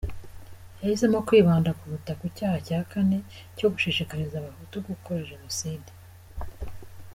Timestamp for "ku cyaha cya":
2.19-2.79